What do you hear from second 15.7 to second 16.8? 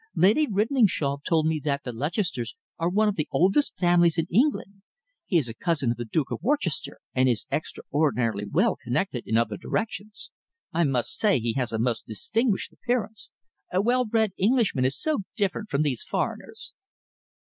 these foreigners."